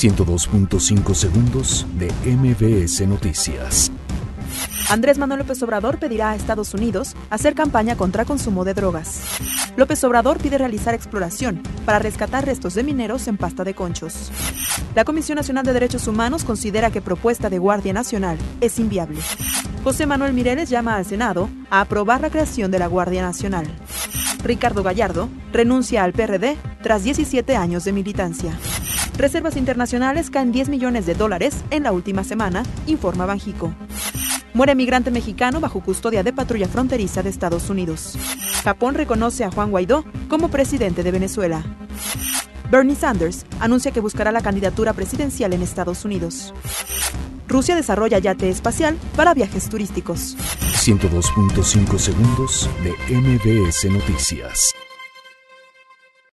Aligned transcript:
102.5 0.00 1.14
segundos 1.14 1.86
de 1.98 2.10
MBS 2.24 3.06
Noticias. 3.06 3.92
Andrés 4.88 5.18
Manuel 5.18 5.40
López 5.40 5.62
Obrador 5.62 5.98
pedirá 5.98 6.30
a 6.30 6.36
Estados 6.36 6.72
Unidos 6.72 7.14
hacer 7.28 7.54
campaña 7.54 7.96
contra 7.96 8.24
consumo 8.24 8.64
de 8.64 8.72
drogas. 8.72 9.20
López 9.76 10.02
Obrador 10.04 10.38
pide 10.38 10.56
realizar 10.56 10.94
exploración 10.94 11.62
para 11.84 11.98
rescatar 11.98 12.46
restos 12.46 12.72
de 12.76 12.82
mineros 12.82 13.28
en 13.28 13.36
pasta 13.36 13.62
de 13.62 13.74
conchos. 13.74 14.32
La 14.94 15.04
Comisión 15.04 15.36
Nacional 15.36 15.66
de 15.66 15.74
Derechos 15.74 16.08
Humanos 16.08 16.44
considera 16.44 16.90
que 16.90 17.02
propuesta 17.02 17.50
de 17.50 17.58
Guardia 17.58 17.92
Nacional 17.92 18.38
es 18.62 18.78
inviable. 18.78 19.20
José 19.84 20.06
Manuel 20.06 20.32
Mireles 20.32 20.70
llama 20.70 20.96
al 20.96 21.04
Senado 21.04 21.50
a 21.68 21.82
aprobar 21.82 22.22
la 22.22 22.30
creación 22.30 22.70
de 22.70 22.78
la 22.78 22.86
Guardia 22.86 23.20
Nacional. 23.20 23.66
Ricardo 24.42 24.82
Gallardo 24.82 25.28
renuncia 25.52 26.04
al 26.04 26.14
PRD 26.14 26.56
tras 26.82 27.04
17 27.04 27.54
años 27.54 27.84
de 27.84 27.92
militancia. 27.92 28.58
Reservas 29.20 29.58
internacionales 29.58 30.30
caen 30.30 30.50
10 30.50 30.70
millones 30.70 31.04
de 31.04 31.14
dólares 31.14 31.54
en 31.68 31.82
la 31.82 31.92
última 31.92 32.24
semana, 32.24 32.62
informa 32.86 33.26
Banjico. 33.26 33.74
Muere 34.54 34.74
migrante 34.74 35.10
mexicano 35.10 35.60
bajo 35.60 35.82
custodia 35.82 36.22
de 36.22 36.32
patrulla 36.32 36.68
fronteriza 36.68 37.22
de 37.22 37.28
Estados 37.28 37.68
Unidos. 37.68 38.16
Japón 38.64 38.94
reconoce 38.94 39.44
a 39.44 39.50
Juan 39.50 39.72
Guaidó 39.72 40.06
como 40.30 40.48
presidente 40.48 41.02
de 41.02 41.10
Venezuela. 41.10 41.62
Bernie 42.70 42.96
Sanders 42.96 43.44
anuncia 43.60 43.92
que 43.92 44.00
buscará 44.00 44.32
la 44.32 44.40
candidatura 44.40 44.94
presidencial 44.94 45.52
en 45.52 45.60
Estados 45.60 46.06
Unidos. 46.06 46.54
Rusia 47.46 47.76
desarrolla 47.76 48.18
yate 48.18 48.48
espacial 48.48 48.96
para 49.16 49.34
viajes 49.34 49.68
turísticos. 49.68 50.34
102.5 50.38 51.98
segundos 51.98 52.70
de 52.82 52.92
MBS 53.14 53.84
Noticias. 53.90 54.74